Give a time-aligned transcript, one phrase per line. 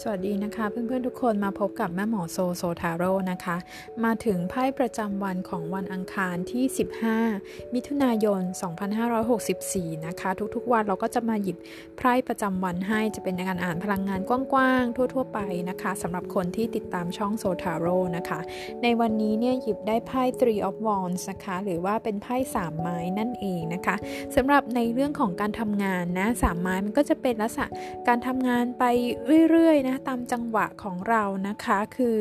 [0.00, 3.56] สวัสดีนะคะ เพื่อนๆทุกคนมาพบกับแม่หมอโซโซทาโร่นะคะ
[4.04, 6.64] มาถึงไพ่ประจำวันของวันอังคารที่
[7.18, 8.42] 15 มิถุนายน
[9.24, 11.56] 2564 นะคะ ทุกๆวันเราก็จะมาหยิบ
[11.98, 15.38] ไพ่ประจำวันให้จะเป็นการอ่านพลังงานกว้างๆ ทั่วๆ ไป
[15.70, 18.40] นะคะสำหรับคนที่ติดตามช่องโซทาโร่นะคะ
[18.82, 23.96] ในวันนี้เนี่ยหยิบได้ไพ่ Three of Wands นะคะ หรือว่าเป็นไพ่สามไม้นั่นเองนะคะ
[24.36, 27.66] สำหรับในเรื่องของการทำงานนะสามไม้มันก็จะเป็นลักษณะ
[28.08, 28.84] การทำงานไป
[29.50, 32.16] เรื่อยนะตามจังหวะของเรานะคะ คือ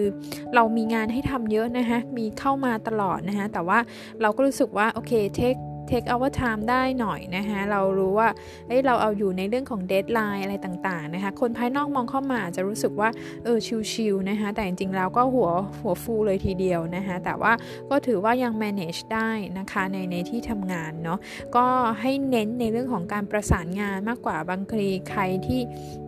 [0.55, 3.79] เรามีงานให้ทำเยอะนะคะมีเข้ามาตลอดนะคะแต่ว่า
[4.21, 5.55] เราก็รู้สึกว่าโอเคเทค
[5.91, 8.29] take our time ได้หน่อยนะคะเรารู้ว่า
[8.67, 13.09] เอ้ยเราเอาอยู่ในเรื่องของ deadline อะไรต่างๆนะคะคนภายนอกมองเข้ามาจะรู้สึกว่า
[13.43, 13.57] เออ
[13.91, 15.49] ชิลๆนะคะแต่จริงๆแล้วก็หัว
[15.81, 17.53] หัวฟูเลยทีเดียวนะคะแต่ว่า
[17.89, 21.19] ก็ถือว่ายัง manage ได้นะคะในในที่ทำงานเนาะ
[21.55, 21.65] ก็
[22.01, 25.61] ให้เน้นในเรื่องของการประสานงานมากกว่าบางทีใครที่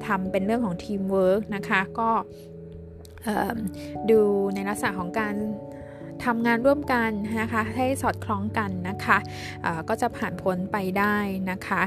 [0.06, 2.10] ทำเป็นเรื่องของ teamwork นะคะก็
[4.12, 4.22] ดู
[4.56, 5.36] ในลักษณะของการ
[6.26, 7.10] ทำงานร่วมกัน
[7.42, 9.18] นะคะให้สอดคล้องกันนะคะ
[9.90, 11.18] ก็จะผ่านพ้นไปได้
[11.52, 11.82] นะคะ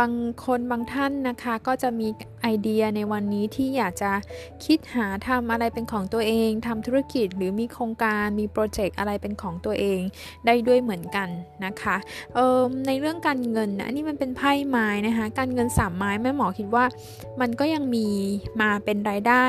[0.00, 0.12] บาง
[0.44, 2.08] คนบางท่านนะคะก็จะมี
[2.42, 4.12] ไอเดียในวันนี้ที่อยากจะ
[4.64, 10.00] คิดหาทำอะไรเป็นของตัวเองทำธุรกิจหรือมีโครงการมีโปรเจกต์อะไรเป็นของตัวเอง
[10.46, 11.28] ได้ด้วยเหมือนกัน
[11.64, 11.96] นะคะ
[12.86, 16.84] ในเรื่องการเงินนะนี่มันเป็นไพ่ไม้นะคะการเงินสามไม้แม่หมอคิดว่า
[17.40, 18.06] มันก็ยังมี
[18.60, 19.46] มาเป็นรายได้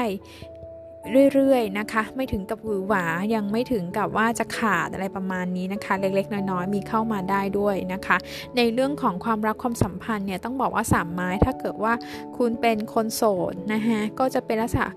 [1.34, 8.18] เรื่อยๆนะคะ ไม่ถึงกับหวือหวายังไม่ถึงกับว่าจะขาดอะไรประมาณนี้นะคะ เล็กๆ น้อยๆมีเข้ามาได้ด้วยนะคะ
[8.58, 11.94] ในเรื่องของความรักความสัมพันธ์เนี่ยต้องบอกว่าสามไม้ถ้าเกิดว่า
[12.38, 14.88] คุณเป็นคนโสดนะคะก็จะเป็นลักษณะ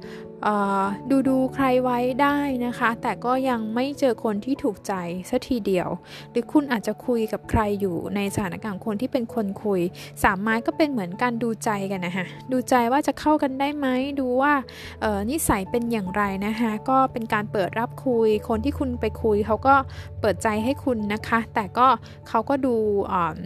[1.10, 4.92] ดูดูใครไว้ได้นะคะ แต่ก็ยังไม่เจอคนที่ถูกใจ
[5.30, 5.88] สัทีเดียว
[6.30, 9.80] หรือคุณอาจจะคุยกับใครอยู่ในสถานการณ์คนที่เป็นคนคุย
[10.22, 13.86] สามไม้ก็เป็นเหมือนการดูใจกันนะคะดูใจว่าจะเข้ากันได้ไหม
[14.20, 14.52] ดูว่า
[15.30, 19.74] นิสัยเป็นอย่างไรนะคะก็เป็นการเปิดรับคุย คนที่คุณไปคุยเขาก็
[20.20, 21.86] เปิดใจให้คุณนะคะ แต่ก็
[22.28, 22.74] เขาก็ดู
[23.12, 23.38] อ่า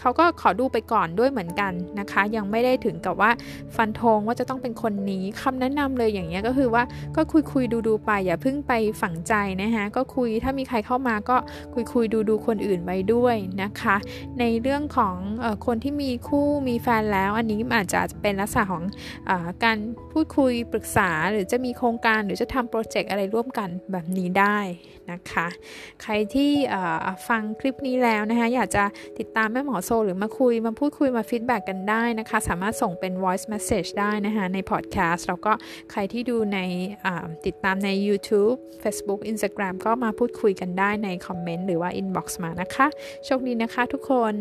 [0.00, 3.30] เขาก็ขอดูไปก่อนด้วยเหมือนกันนะคะ ยังไม่ได้ถึงกับว่า
[3.76, 6.82] ฟันธงว่าจะต้องเป็นคนนี้คำแนะนำเลยอย่างเงี้ยก็คือว่า
[7.16, 8.72] ก็คุยคุยดูดูไป อย่าเพิ่งไป
[9.02, 11.36] ฝังใจนะคะก็คุยถ้ามีใครเข้ามาก็
[11.74, 13.96] คุยคุยดูดูคนอื่นไปด้วยนะคะ
[14.40, 18.82] ในเรื่องของอคนที่มีคู่มีแฟนแล้ว อันนี้อาจจะเป็นลักษณะของ
[19.28, 19.32] อ
[19.64, 19.78] การ
[20.12, 24.58] พูดคุยปรึกษาหรือจะมีโครงการหรือจะทำโปรเจกต์อะไรร่วมกันแบบนี้ได้
[25.10, 25.46] นะคะ
[26.02, 26.52] ใครที่
[27.28, 28.84] ฟังคลิปนี้แล้วนะคะอยากจะ
[29.18, 35.52] ติดตามแม่หมอโซหรือมาคุยมาพูดคุยมา feedback กันได้นะคะ สามารถส่งเป็น voice message ได้นะคะใน podcast แล้วก็
[35.90, 36.58] ใครที่ดูใน
[37.46, 42.86] ติดตามใน YouTube Facebook Instagram ก็มาพูดคุยกันได้ในคอมเมนต์หรือว่า inbox มานะคะ
[43.24, 44.34] โชคดีนะคะทุกคน